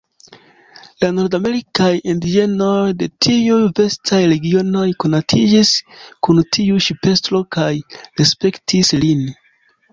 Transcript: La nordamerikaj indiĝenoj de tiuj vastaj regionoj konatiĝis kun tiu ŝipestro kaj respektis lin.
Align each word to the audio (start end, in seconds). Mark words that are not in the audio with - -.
La 1.03 1.09
nordamerikaj 1.17 1.89
indiĝenoj 2.13 2.79
de 3.03 3.09
tiuj 3.27 3.59
vastaj 3.81 4.23
regionoj 4.33 4.87
konatiĝis 5.05 5.75
kun 6.29 6.43
tiu 6.57 6.83
ŝipestro 6.89 7.47
kaj 7.59 7.71
respektis 8.01 8.95
lin. 9.05 9.27